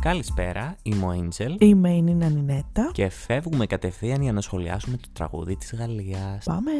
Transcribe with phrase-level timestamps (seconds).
[0.00, 2.90] Καλησπέρα, είμαι ο Angel Είμαι η Νίνα Νινέτα.
[2.92, 6.44] και φεύγουμε κατευθείαν για να σχολιάσουμε το τραγούδι της Γαλλίας.
[6.44, 6.70] Πάμε.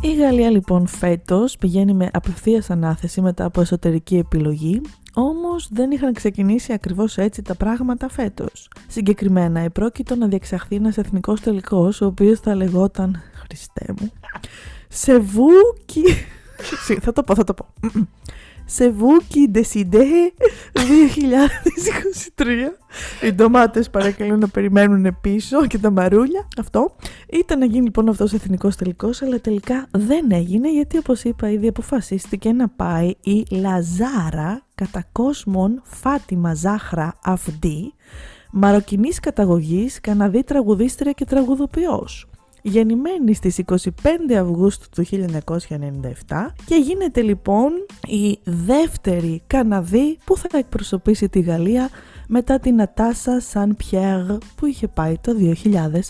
[0.00, 4.80] Η Γαλλία λοιπόν φέτος πηγαίνει με απευθείας ανάθεση μετά από εσωτερική επιλογή,
[5.14, 8.68] όμως δεν είχαν ξεκινήσει ακριβώς έτσι τα πράγματα φέτος.
[8.88, 14.12] Συγκεκριμένα, επρόκειτο να διεξαχθεί ένας εθνικός τελικός, ο οποίος θα λεγόταν, Χριστέ μου,
[14.88, 16.04] C'est vous qui...
[16.84, 17.66] Συ- θα το πω, θα το πω.
[18.64, 20.04] C'est vous qui décidez
[22.36, 22.44] 2023.
[23.22, 26.48] Οι ντομάτες παρακαλώ να περιμένουν πίσω και τα μαρούλια.
[26.58, 26.94] Αυτό.
[27.32, 31.50] Ήταν να γίνει λοιπόν αυτός ο εθνικός τελικός, αλλά τελικά δεν έγινε γιατί όπως είπα
[31.50, 37.94] ήδη αποφασίστηκε να πάει η La Zarra κατά κόσμον Fatima Zahra Hafdi,
[38.50, 42.26] μαροκινής καταγωγής, Καναδή τραγουδίστρια και τραγουδοποιός.
[42.62, 43.78] Γεννημένη στις 25
[44.40, 45.66] Αυγούστου του 1997
[46.66, 47.70] και γίνεται λοιπόν
[48.06, 51.90] η δεύτερη Καναδή που θα εκπροσωπήσει τη Γαλλία
[52.28, 54.20] μετά την Ατάσα Σαν Πιέρ
[54.56, 56.00] που είχε πάει το 2001.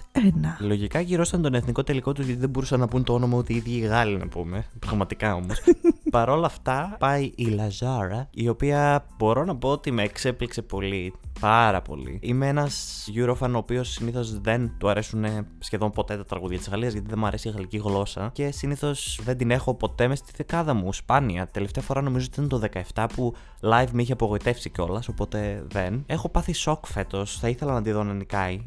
[0.58, 3.56] Λογικά γυρώσαν τον εθνικό τελικό τους γιατί δεν μπορούσαν να πούν το όνομα ούτε οι
[3.56, 4.64] ίδιοι οι Γάλλοι να πούμε.
[4.78, 5.62] Πραγματικά όμως.
[6.12, 11.14] Παρ' όλα αυτά πάει η Λαζάρα, η οποία μπορώ να πω ότι με εξέπληξε πολύ.
[11.40, 12.18] Πάρα πολύ.
[12.22, 15.24] Είμαι ένας Eurofan ο οποίος συνήθως δεν του αρέσουν
[15.58, 19.20] σχεδόν ποτέ τα τραγούδια της Γαλλίας γιατί δεν μου αρέσει η γαλλική γλώσσα και συνήθως
[19.24, 20.92] δεν την έχω ποτέ μες στη δεκάδα μου.
[20.92, 21.46] Σπάνια.
[21.46, 26.04] Τελευταία φορά νομίζω ότι ήταν το 17 που live με είχε απογοητεύσει κιόλας, οπότε δεν.
[26.06, 27.38] Έχω πάθει σοκ φέτος.
[27.38, 28.64] Θα ήθελα να τη δω να νικάει.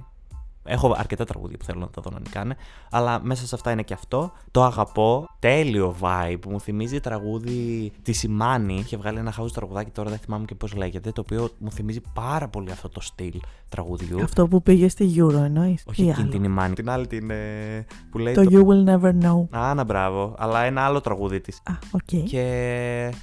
[0.67, 2.55] Έχω αρκετά τραγούδια που θέλω να τα δω να νικάνε,
[2.91, 4.31] αλλά μέσα σε αυτά είναι και αυτό.
[4.51, 5.29] Το αγαπώ.
[5.39, 6.39] Τέλειο vibe.
[6.47, 8.75] Μου θυμίζει τραγούδι τη Σιμάνη.
[8.75, 12.01] Είχε βγάλει ένα house τραγουδάκι, τώρα δεν θυμάμαι και πώς λέγεται, το οποίο μου θυμίζει
[12.13, 14.23] πάρα πολύ αυτό το στυλ τραγουδιού.
[14.23, 15.83] Αυτό που πήγε στη Euro εννοείς.
[15.87, 16.73] Όχι ή εκείνη άλλο; την Imany.
[16.73, 17.29] Την άλλη την.
[17.29, 18.33] ε, που λέει.
[18.33, 19.57] Το You Will Never Know.
[19.59, 20.35] Α, να μπράβο.
[20.37, 21.61] Αλλά ένα άλλο τραγούδι της.
[21.63, 22.23] Α, οκ.
[22.25, 23.13] Και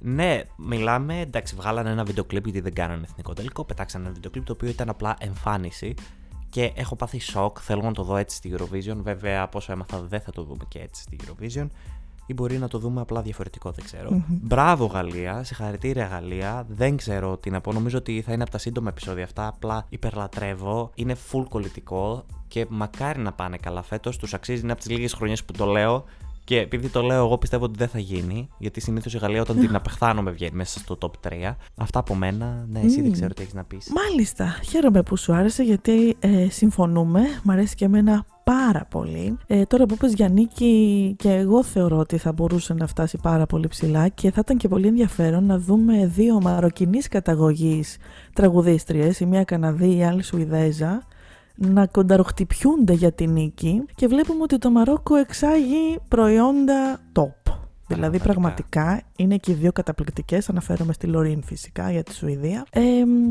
[0.00, 3.64] ναι, μιλάμε, εντάξει, βγάλανε ένα βίντεο κλιπ γιατί δεν κάνανε εθνικό τελικό.
[3.64, 5.94] Πετάξανε ένα βίντεο κλιπ το οποίο ήταν απλά εμφάνιση.
[6.50, 7.58] Και έχω πάθει σοκ.
[7.60, 8.96] Θέλω να το δω έτσι στη Eurovision.
[9.02, 11.66] Βέβαια, από όσο έμαθα, δεν θα το δούμε και έτσι στη Eurovision.
[12.26, 14.10] Ή μπορεί να το δούμε απλά διαφορετικό, δεν ξέρω.
[14.10, 14.22] Μμμ.
[14.28, 15.42] Μπράβο, Γαλλία.
[15.42, 16.66] Συγχαρητήρια, Γαλλία.
[16.68, 17.72] Δεν ξέρω τι να πω.
[17.72, 19.46] Νομίζω ότι θα είναι από τα σύντομα επεισόδια αυτά.
[19.46, 20.90] Απλά υπερλατρεύω.
[20.94, 22.24] Είναι full κολλητικό.
[22.48, 24.16] Και μακάρι να πάνε καλά φέτος.
[24.16, 24.62] Τους αξίζει.
[24.62, 26.04] Είναι από τις λίγες χρονιές που το λέω.
[26.48, 28.48] Και επειδή το λέω, εγώ πιστεύω ότι δεν θα γίνει.
[28.58, 31.54] Γιατί συνήθως η Γαλλία όταν την απεχθάνομαι βγαίνει μέσα στο top 3.
[31.76, 32.66] Αυτά από μένα.
[32.68, 33.12] Ναι, εσύ δεν Μμμ.
[33.12, 33.92] ξέρω τι έχεις να πεις.
[33.94, 39.36] Μάλιστα, χαίρομαι που σου άρεσε γιατί ε, συμφωνούμε, μ' αρέσει και εμένα πάρα πολύ.
[39.46, 43.46] Ε, τώρα που είπες για νίκη και εγώ θεωρώ ότι θα μπορούσε να φτάσει πάρα
[43.46, 47.96] πολύ ψηλά και θα ήταν και πολύ ενδιαφέρον να δούμε δύο μαροκινής καταγωγής
[48.32, 51.02] τραγουδίστριες, η μία Καναδή, η άλλη Σουηδέζα,
[51.60, 57.52] να κονταροχτυπιούνται για τη νίκη και βλέπουμε ότι το Μαρόκο εξάγει προϊόντα top.
[57.90, 58.82] Δηλαδή Πραγματικά.
[58.82, 62.66] πραγματικά είναι και οι δύο καταπληκτικές, αναφέρομαι στη Λωρίν φυσικά για τη Σουηδία.
[62.70, 62.80] Ε,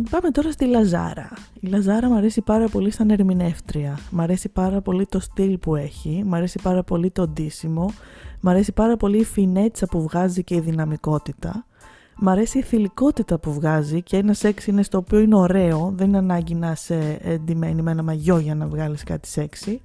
[0.10, 1.30] πάμε τώρα στη Λαζάρα.
[1.60, 4.00] Η Λαζάρα μου αρέσει πάρα πολύ σαν ερμηνεύτρια.
[4.12, 7.94] Μ' αρέσει πάρα πολύ το στυλ που έχει, μ' αρέσει πάρα πολύ το ντύσιμο,
[8.40, 11.66] μ' αρέσει πάρα πολύ η φινέτσα που βγάζει και η δυναμικότητα.
[12.20, 16.08] Μ' αρέσει η θηλυκότητα που βγάζει και ένα σεξ είναι στο οποίο είναι ωραίο, δεν
[16.08, 19.82] είναι ανάγκη να είσαι εντυμένη με ένα μαγιό για να βγάλεις κάτι σεξι.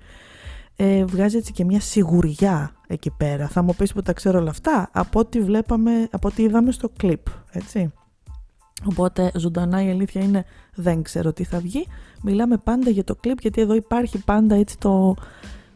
[0.76, 3.48] Ε, βγάζει έτσι και μια σιγουριά εκεί πέρα.
[3.48, 6.88] Θα μου πεις που τα ξέρω όλα αυτά από ό,τι βλέπαμε, από ό,τι είδαμε στο
[6.96, 7.92] κλιπ, έτσι.
[8.84, 10.44] Οπότε ζωντανά η αλήθεια είναι
[10.74, 11.86] δεν ξέρω τι θα βγει.
[12.22, 15.14] Μιλάμε πάντα για το κλιπ γιατί εδώ υπάρχει πάντα έτσι το,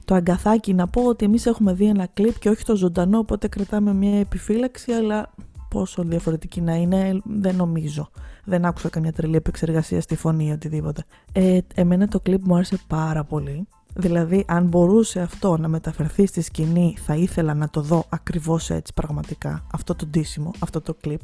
[0.05, 3.49] το αγκαθάκι να πω ότι εμείς έχουμε δει ένα κλιπ και όχι το ζωντανό οπότε
[3.49, 5.31] κρατάμε μια επιφύλαξη αλλά
[5.77, 8.11] πόσο διαφορετική να είναι δεν νομίζω.
[8.45, 11.05] Δεν άκουσα καμιά τρελή επεξεργασία στη φωνή ή οτιδήποτε.
[11.33, 13.67] Ε, εμένα το κλιπ μου άρεσε πάρα πολύ.
[13.95, 18.93] Δηλαδή, αν μπορούσε αυτό να μεταφερθεί στη σκηνή, θα ήθελα να το δω ακριβώς έτσι
[18.95, 19.67] πραγματικά.
[19.73, 21.21] Αυτό το ντύσιμο, αυτό το κλιπ,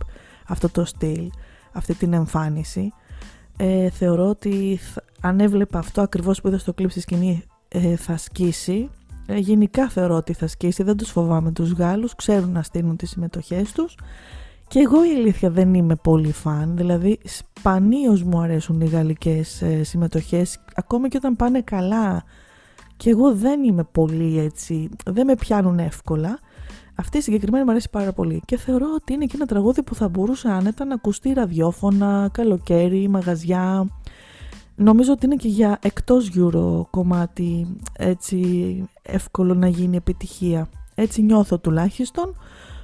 [0.46, 1.30] αυτό το στυλ,
[1.72, 2.92] αυτή την εμφάνιση.
[3.56, 7.96] Ε, θεωρώ ότι θα- αν έβλεπα αυτό ακριβώς που είδα στο κλιπ στη σκηνή ε,
[7.96, 8.90] θα σκίσει.
[9.26, 13.10] Ε, γενικά θεωρώ ότι θα σκίσει, δεν τους φοβάμαι τους Γάλλους, ξέρουν να στείλουν τις
[13.10, 13.94] συμμετοχές τους.
[14.72, 19.82] Και εγώ η αλήθεια δεν είμαι πολύ φαν, δηλαδή σπανίως μου αρέσουν οι γαλλικές ε,
[19.82, 22.24] συμμετοχές, ακόμη και όταν πάνε καλά.
[22.96, 26.38] Και εγώ δεν είμαι πολύ έτσι, δεν με πιάνουν εύκολα.
[26.94, 29.94] Αυτή η συγκεκριμένη μου αρέσει πάρα πολύ και θεωρώ ότι είναι και ένα τραγούδι που
[29.94, 33.88] θα μπορούσε άνετα να ακουστεί ραδιόφωνα, καλοκαίρι, μαγαζιά.
[34.74, 38.38] Νομίζω ότι είναι και για εκτός Euro κομμάτι έτσι
[39.02, 40.68] εύκολο να γίνει επιτυχία.
[40.94, 42.34] Έτσι νιώθω τουλάχιστον.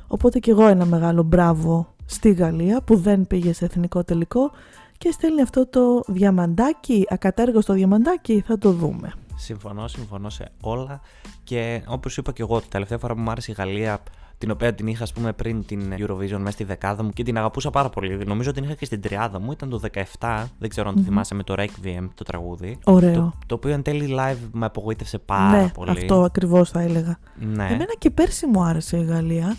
[0.08, 4.50] Οπότε και εγώ ένα μεγάλο μπράβο στη Γαλλία που δεν πήγε σε εθνικό τελικό
[4.99, 9.12] και στέλνει αυτό το διαμαντάκι, ακατέργαστο διαμαντάκι, θα το δούμε.
[9.37, 11.00] Συμφωνώ, συμφωνώ σε όλα.
[11.44, 14.02] Και όπως είπα και εγώ, την τελευταία φορά που μου άρεσε η Γαλλία,
[14.38, 17.37] την οποία την είχα, ας πούμε, πριν την Eurovision μέσα στη δεκάδα μου και την
[17.37, 18.25] αγαπούσα πάρα πολύ.
[18.26, 19.52] Νομίζω την είχα και στην τριάδα μου.
[19.52, 19.81] Ήταν το
[20.19, 22.78] 17, δεν ξέρω αν το θυμάσαι, με το Requiem, το τραγούδι.
[22.84, 23.14] Ωραίο.
[23.14, 25.90] Το, το οποίο εν τέλει live με απογοήτευσε πάρα ναι, πολύ.
[25.90, 27.19] Αυτό ακριβώς θα έλεγα.
[27.34, 27.64] Ναι.
[27.64, 29.56] Εμένα και πέρσι μου άρεσε η Γαλλία.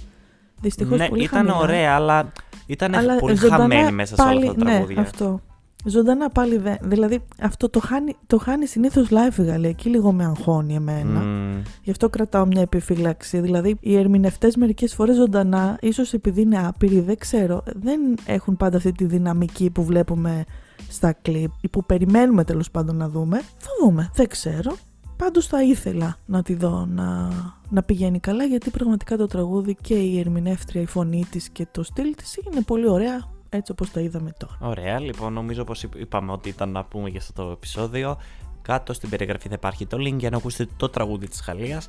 [0.62, 1.58] Δυστυχώς ναι, πολύ ήταν χαμηλά.
[1.58, 2.32] ωραία, αλλά
[2.66, 4.96] ήταν Αλλά πολύ ζωντανά χαμένη μέσα σε όλα πάλι- αυτά τα τραγούδια.
[4.96, 5.42] Ναι, αυτό.
[5.86, 6.78] Ζωντανά πάλι δεν.
[6.82, 9.70] Δηλαδή αυτό το χάνει, το χάνει συνήθως live η Γαλλία.
[9.70, 11.20] Εκεί λίγο με αγχώνει εμένα.
[11.20, 11.62] Μμμ.
[11.84, 13.40] Γι' αυτό κρατάω μια επιφύλαξη.
[13.40, 18.78] Δηλαδή, οι ερμηνευτές μερικές φορές ζωντανά, ίσως επειδή είναι άπειροι, δεν ξέρω, δεν έχουν πάντα
[18.78, 20.44] αυτή τη δυναμική που βλέπουμε
[20.90, 23.38] στα κλιπ ή που περιμένουμε τέλος πάντων να δούμε.
[23.58, 24.72] Θα δούμε, δεν ξέρω.
[25.19, 27.30] Πάντως θα ήθελα να τη δω να,
[27.69, 31.83] να πηγαίνει καλά γιατί πραγματικά το τραγούδι και η ερμηνεύτρια, η φωνή της και το
[31.83, 34.57] στυλ της είναι πολύ ωραία έτσι όπως τα είδαμε τώρα.
[34.60, 38.18] Ωραία, λοιπόν, νομίζω πως είπ- είπαμε ότι ήταν να πούμε για αυτό το επεισόδιο.
[38.62, 41.88] Κάτω στην περιγραφή θα υπάρχει το link για να ακούσετε το τραγούδι της Γαλλίας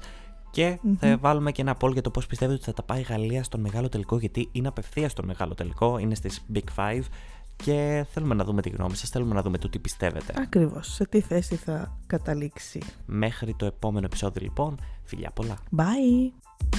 [0.50, 3.03] και θα βάλουμε και ένα poll για το πώς πιστεύετε ότι θα τα πάει η
[3.09, 7.03] Γαλλία στον μεγάλο τελικό γιατί είναι απευθείας στον μεγάλο τελικό, είναι στις Big Five
[7.62, 10.35] και θέλουμε να δούμε τη γνώμη σας, θέλουμε να δούμε το τι πιστεύετε.
[10.37, 12.83] Ακριβώς, σε τι θέση θα καταλήξει.
[13.07, 15.59] Μέχρι το επόμενο επεισόδιο λοιπόν, φιλιά πολλά.
[15.77, 16.70] Bye!